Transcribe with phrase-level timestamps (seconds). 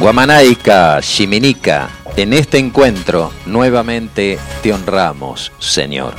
[0.00, 6.14] Guamanaica, Chiminica, en este encuentro nuevamente te honramos, Señor.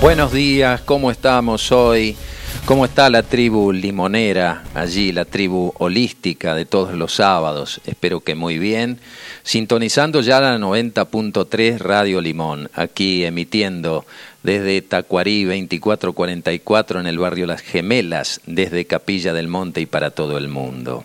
[0.00, 2.16] Buenos días, ¿cómo estamos hoy?
[2.64, 7.80] ¿Cómo está la tribu limonera allí, la tribu holística de todos los sábados?
[7.86, 8.98] Espero que muy bien.
[9.44, 14.04] Sintonizando ya la 90.3 Radio Limón, aquí emitiendo
[14.42, 20.38] desde Tacuarí 2444 en el barrio Las Gemelas, desde Capilla del Monte y para todo
[20.38, 21.04] el mundo.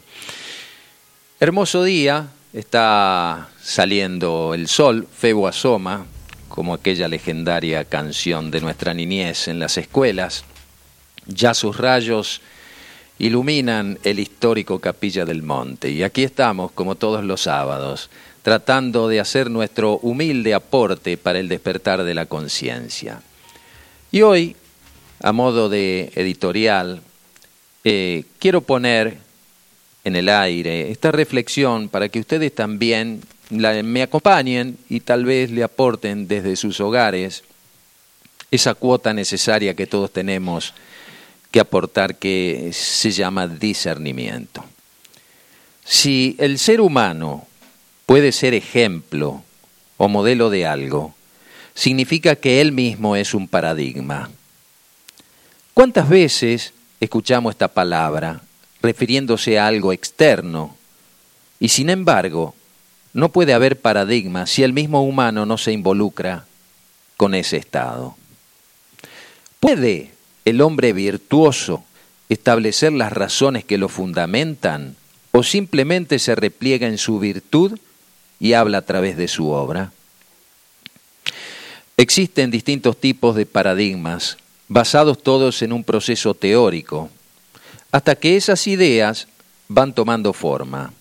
[1.39, 6.05] Hermoso día, está saliendo el sol, Febo asoma,
[6.47, 10.43] como aquella legendaria canción de nuestra niñez en las escuelas
[11.33, 12.41] ya sus rayos
[13.19, 15.91] iluminan el histórico Capilla del Monte.
[15.91, 18.09] Y aquí estamos, como todos los sábados,
[18.41, 23.21] tratando de hacer nuestro humilde aporte para el despertar de la conciencia.
[24.11, 24.55] Y hoy,
[25.21, 27.01] a modo de editorial,
[27.83, 29.17] eh, quiero poner
[30.03, 33.21] en el aire esta reflexión para que ustedes también
[33.51, 37.43] me acompañen y tal vez le aporten desde sus hogares
[38.49, 40.73] esa cuota necesaria que todos tenemos
[41.51, 44.63] que aportar que se llama discernimiento.
[45.83, 47.45] Si el ser humano
[48.05, 49.43] puede ser ejemplo
[49.97, 51.13] o modelo de algo,
[51.75, 54.29] significa que él mismo es un paradigma.
[55.73, 58.41] ¿Cuántas veces escuchamos esta palabra
[58.81, 60.75] refiriéndose a algo externo
[61.59, 62.55] y sin embargo
[63.13, 66.45] no puede haber paradigma si el mismo humano no se involucra
[67.17, 68.15] con ese estado?
[69.59, 70.11] ¿Puede
[70.45, 71.83] el hombre virtuoso
[72.29, 74.95] establecer las razones que lo fundamentan
[75.31, 77.77] o simplemente se repliega en su virtud
[78.39, 79.91] y habla a través de su obra?
[81.97, 84.37] Existen distintos tipos de paradigmas,
[84.67, 87.09] basados todos en un proceso teórico,
[87.91, 89.27] hasta que esas ideas
[89.67, 90.93] van tomando forma.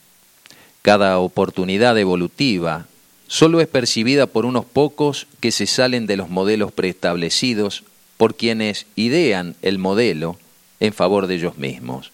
[0.82, 2.86] Cada oportunidad evolutiva
[3.28, 7.84] solo es percibida por unos pocos que se salen de los modelos preestablecidos
[8.20, 10.38] por quienes idean el modelo
[10.78, 12.12] en favor de ellos mismos.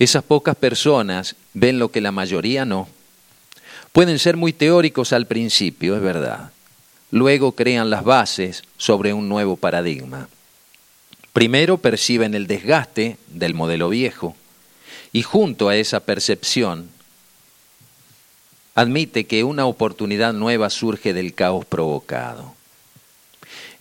[0.00, 2.88] Esas pocas personas ven lo que la mayoría no.
[3.92, 6.50] Pueden ser muy teóricos al principio, es verdad.
[7.12, 10.28] Luego crean las bases sobre un nuevo paradigma.
[11.32, 14.34] Primero perciben el desgaste del modelo viejo
[15.12, 16.90] y junto a esa percepción
[18.74, 22.57] admite que una oportunidad nueva surge del caos provocado.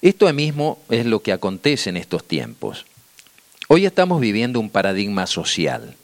[0.08, 2.86] Esto mismo es lo que acontece en estos tiempos.
[3.68, 5.98] Hoy estamos viviendo un paradigma social.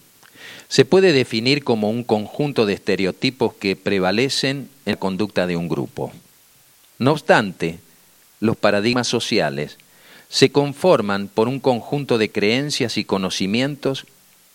[0.68, 5.70] Se puede definir como un conjunto de estereotipos que prevalecen en la conducta de un
[5.70, 6.12] grupo.
[7.00, 7.80] No obstante,
[8.42, 9.78] los paradigmas sociales
[10.28, 14.06] se conforman por un conjunto de creencias y conocimientos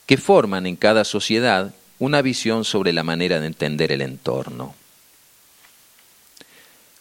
[0.04, 4.74] que forman en cada sociedad una visión sobre la manera de entender el entorno.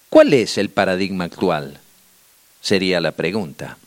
[0.09, 1.81] ¿Cuál es el paradigma actual?
[2.68, 3.78] Sería la pregunta.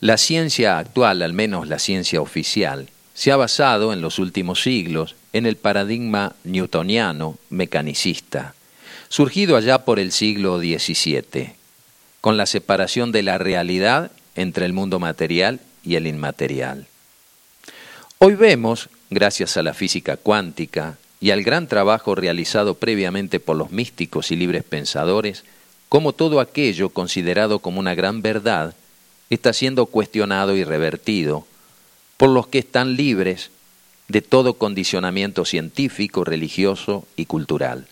[0.00, 5.14] La ciencia actual, al menos la ciencia oficial, se ha basado en los últimos siglos
[5.32, 8.54] en el paradigma newtoniano mecanicista,
[9.08, 11.52] surgido allá por el siglo XVII,
[12.20, 16.88] con la separación de la realidad entre el mundo material y el inmaterial.
[18.18, 23.70] Hoy vemos, gracias a la física cuántica y al gran trabajo realizado previamente por los
[23.70, 25.44] místicos y libres pensadores,
[25.88, 28.74] cómo todo aquello considerado como una gran verdad
[29.30, 31.46] está siendo cuestionado y revertido
[32.16, 33.50] por los que están libres
[34.08, 37.88] de todo condicionamiento científico, religioso y cultural.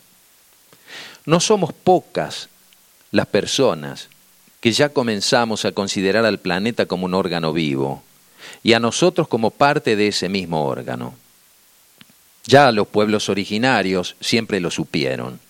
[1.26, 2.48] No somos pocas
[3.10, 4.08] las personas
[4.60, 8.02] que ya comenzamos a considerar al planeta como un órgano vivo
[8.62, 11.14] y a nosotros como parte de ese mismo órgano.
[12.46, 15.40] Ya los pueblos originarios siempre lo supieron.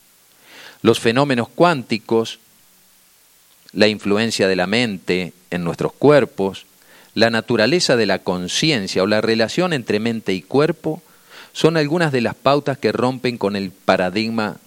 [0.85, 2.41] Los fenómenos cuánticos,
[3.73, 6.67] la influencia de la mente en nuestros cuerpos,
[7.15, 11.03] la naturaleza de la conciencia o la relación entre mente y cuerpo
[11.55, 14.59] son algunas de las pautas que rompen con el paradigma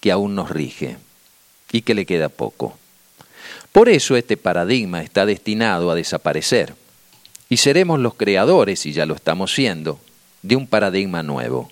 [0.00, 0.98] que aún nos rige
[1.72, 2.76] y que le queda poco.
[3.72, 6.74] Por eso este paradigma está destinado a desaparecer
[7.48, 9.98] y seremos los creadores, y ya lo estamos siendo,
[10.42, 11.70] de un paradigma nuevo.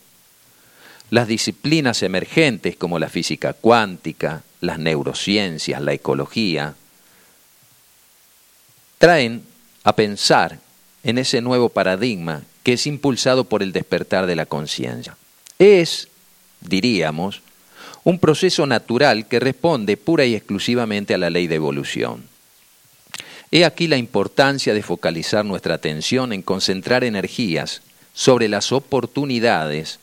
[1.12, 6.74] Las disciplinas emergentes como la física cuántica, las neurociencias, la ecología,
[8.96, 9.42] traen
[9.84, 10.58] a pensar
[11.04, 15.18] en ese nuevo paradigma que es impulsado por el despertar de la conciencia.
[15.58, 16.08] Es,
[16.62, 17.42] diríamos,
[18.04, 22.24] un proceso natural que responde pura y exclusivamente a la ley de evolución.
[23.50, 27.82] He aquí la importancia de focalizar nuestra atención en concentrar energías
[28.14, 29.98] sobre las oportunidades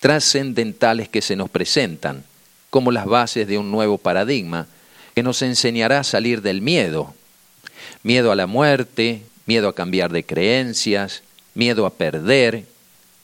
[0.00, 2.24] trascendentales que se nos presentan,
[2.70, 4.66] como las bases de un nuevo paradigma
[5.14, 7.14] que nos enseñará a salir del miedo.
[8.02, 11.22] Miedo a la muerte, miedo a cambiar de creencias,
[11.54, 12.64] miedo a perder,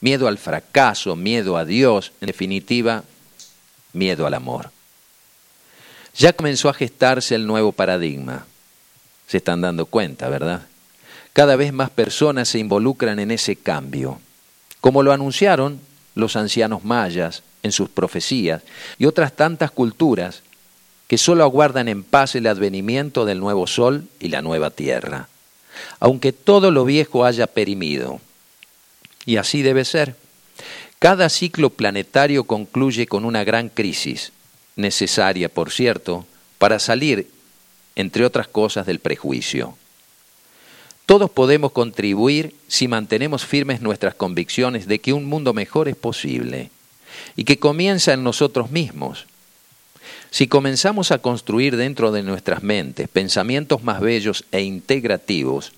[0.01, 3.03] miedo al fracaso, miedo a Dios, en definitiva,
[3.93, 4.71] miedo al amor.
[6.17, 8.45] Ya comenzó a gestarse el nuevo paradigma.
[9.27, 10.67] Se están dando cuenta, ¿verdad?
[11.33, 14.19] Cada vez más personas se involucran en ese cambio,
[14.81, 15.79] como lo anunciaron
[16.15, 18.63] los ancianos mayas en sus profecías
[18.97, 20.41] y otras tantas culturas
[21.07, 25.27] que solo aguardan en paz el advenimiento del nuevo sol y la nueva tierra,
[25.99, 28.19] aunque todo lo viejo haya perimido.
[29.25, 30.15] Y así debe ser.
[30.99, 34.31] Cada ciclo planetario concluye con una gran crisis,
[34.75, 36.25] necesaria, por cierto,
[36.57, 37.29] para salir,
[37.95, 39.77] entre otras cosas, del prejuicio.
[41.05, 46.71] Todos podemos contribuir si mantenemos firmes nuestras convicciones de que un mundo mejor es posible
[47.35, 49.27] y que comienza en nosotros mismos.
[50.31, 55.71] Si comenzamos a construir dentro de nuestras mentes pensamientos más bellos e integrativos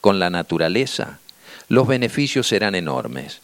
[0.00, 1.18] con la naturaleza,
[1.68, 3.40] los beneficios serán enormes.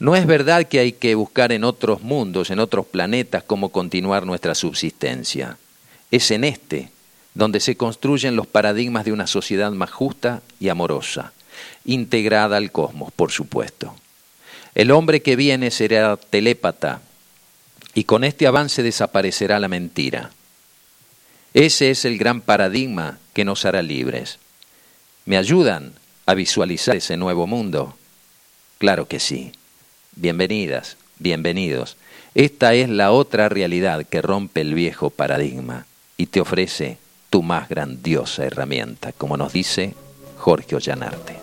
[0.00, 4.26] No es verdad que hay que buscar en otros mundos, en otros planetas, cómo continuar
[4.26, 5.56] nuestra subsistencia.
[6.10, 6.90] Es en este
[7.34, 11.32] donde se construyen los paradigmas de una sociedad más justa y amorosa,
[11.84, 13.94] integrada al cosmos, por supuesto.
[14.74, 17.00] El hombre que viene será telépata
[17.94, 20.30] y con este avance desaparecerá la mentira.
[21.54, 24.38] Ese es el gran paradigma que nos hará libres.
[25.24, 25.92] ¿Me ayudan
[26.26, 27.96] a visualizar ese nuevo mundo?
[28.78, 29.52] Claro que sí.
[30.14, 31.96] Bienvenidas, bienvenidos.
[32.34, 36.98] Esta es la otra realidad que rompe el viejo paradigma y te ofrece
[37.30, 39.94] tu más grandiosa herramienta, como nos dice
[40.38, 41.38] Jorge Ollanarte.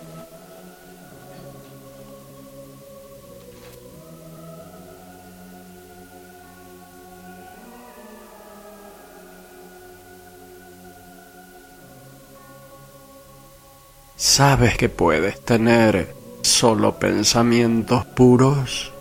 [14.18, 18.92] ¿Sabes que puedes tener solo pensamientos puros?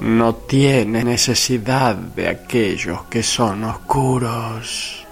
[0.00, 5.03] No tiene necesidad de aquellos que son oscuros.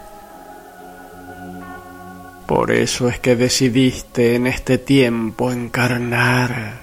[2.46, 6.82] Por eso es que decidiste en este tiempo encarnar,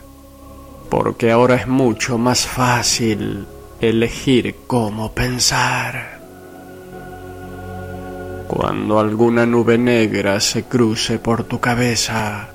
[0.89, 3.45] porque ahora es mucho más fácil
[3.81, 6.19] elegir cómo pensar.
[8.47, 12.49] Cuando alguna nube negra se cruce por tu cabeza,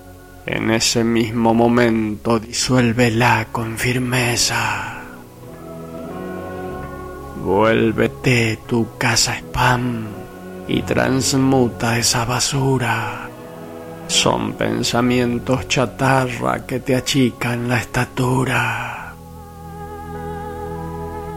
[0.46, 5.02] en ese mismo momento disuélvela con firmeza.
[7.44, 10.23] Vuélvete tu casa spam
[10.68, 13.28] y transmuta esa basura.
[14.06, 19.14] Son pensamientos chatarra que te achican la estatura.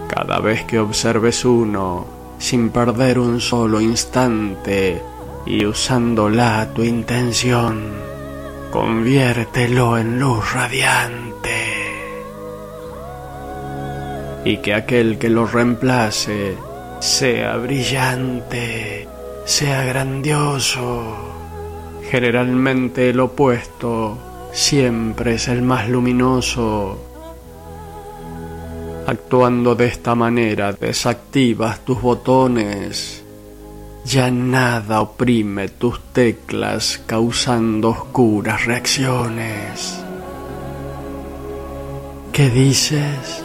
[0.08, 2.06] Cada vez que observes uno,
[2.38, 5.02] sin perder un solo instante
[5.46, 7.94] y usándola tu intención,
[8.72, 11.64] conviértelo en luz radiante.
[14.44, 16.56] Y que aquel que lo reemplace
[17.00, 19.08] sea brillante
[19.48, 21.16] sea grandioso.
[22.12, 24.18] Generalmente el opuesto
[24.52, 27.00] siempre es el más luminoso.
[29.08, 33.24] Actuando de esta manera desactivas tus botones.
[34.04, 40.04] Ya nada oprime tus teclas causando oscuras reacciones.
[42.34, 43.44] ¿Qué dices?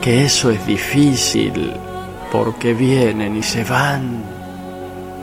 [0.00, 1.72] Que eso es difícil
[2.30, 4.33] porque vienen y se van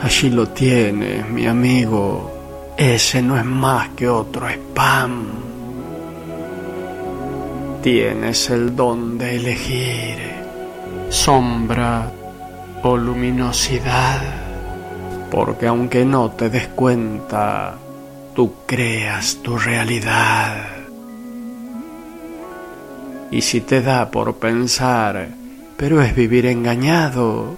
[0.02, 2.74] Allí lo tienes, mi amigo.
[2.76, 5.26] Ese no es más que otro spam.
[7.84, 10.18] Tienes el don de elegir
[11.10, 12.12] sombra
[12.84, 14.22] o luminosidad,
[15.30, 17.76] porque aunque no te des cuenta,
[18.34, 20.66] tú creas tu realidad.
[23.30, 25.28] Y si te da por pensar,
[25.78, 27.58] pero es vivir engañado,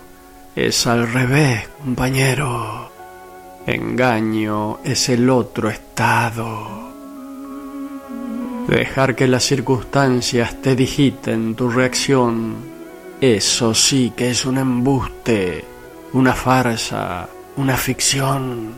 [0.55, 2.91] es al revés, compañero.
[3.65, 6.91] Engaño es el otro estado.
[8.67, 12.55] Dejar que las circunstancias te digiten tu reacción,
[13.19, 15.65] eso sí que es un embuste,
[16.13, 18.73] una farsa, una ficción.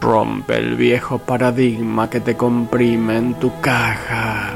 [0.00, 4.52] Rompe el viejo paradigma que te comprime en tu caja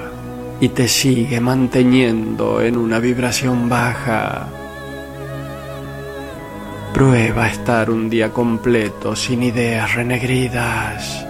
[0.60, 4.48] y te sigue manteniendo en una vibración baja
[6.94, 11.26] Prueba estar un día completo sin ideas renegridas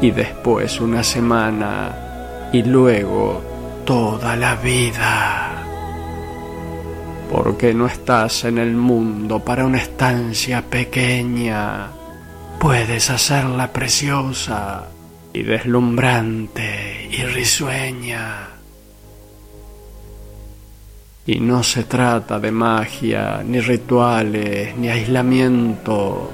[0.00, 3.44] y después una semana y luego
[3.84, 5.64] toda la vida.
[7.30, 11.88] Porque no estás en el mundo para una estancia pequeña.
[12.58, 14.86] Puedes hacerla preciosa
[15.34, 18.59] y deslumbrante y risueña.
[21.26, 26.30] Y no se trata de magia, ni rituales, ni aislamiento.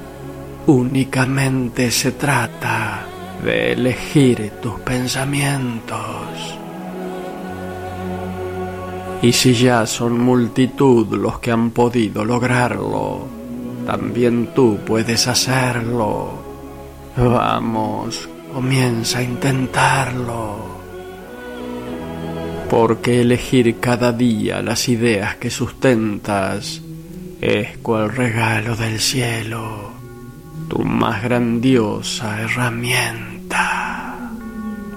[0.66, 3.05] Únicamente se trata
[3.45, 5.99] de elegir tus pensamientos.
[9.23, 13.26] Y si ya son multitud los que han podido lograrlo,
[13.87, 16.31] también tú puedes hacerlo.
[17.16, 20.65] Vamos, comienza a intentarlo
[22.68, 26.82] porque elegir cada día las ideas que sustentas
[27.40, 29.92] es cual regalo del cielo,
[30.68, 33.86] tu más grandiosa herramienta.